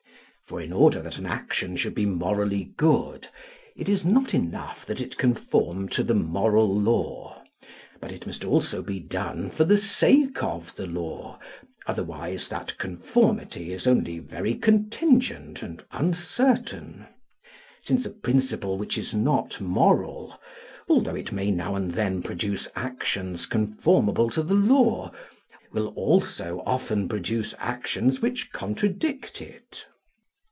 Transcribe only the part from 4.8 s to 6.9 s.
that it conform to the moral